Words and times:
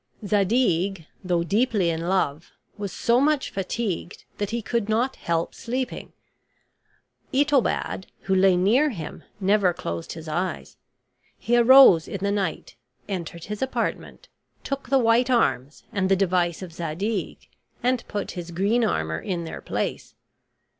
Zadig, 0.25 1.05
though 1.23 1.43
deeply 1.43 1.91
in 1.91 2.01
love, 2.01 2.53
was 2.75 2.91
so 2.91 3.19
much 3.21 3.51
fatigued 3.51 4.25
that 4.39 4.49
he 4.49 4.63
could 4.63 4.89
not 4.89 5.15
help 5.17 5.53
sleeping. 5.53 6.11
Itobad, 7.31 8.05
who 8.21 8.33
lay 8.33 8.57
near 8.57 8.89
him, 8.89 9.23
never 9.39 9.73
closed 9.75 10.13
his 10.13 10.27
eyes. 10.27 10.77
He 11.37 11.55
arose 11.55 12.07
in 12.07 12.17
the 12.23 12.31
night, 12.31 12.77
entered 13.07 13.43
his 13.43 13.61
apartment, 13.61 14.27
took 14.63 14.89
the 14.89 14.97
white 14.97 15.29
arms 15.29 15.83
and 15.93 16.09
the 16.09 16.15
device 16.15 16.63
of 16.63 16.73
Zadig, 16.73 17.47
and 17.83 18.03
put 18.07 18.31
his 18.31 18.49
green 18.49 18.83
armor 18.83 19.19
in 19.19 19.43
their 19.43 19.61
place. 19.61 20.15